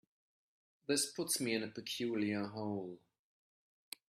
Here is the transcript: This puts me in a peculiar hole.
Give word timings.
This 0.87 1.05
puts 1.11 1.39
me 1.39 1.53
in 1.53 1.61
a 1.61 1.67
peculiar 1.67 2.47
hole. 2.47 2.97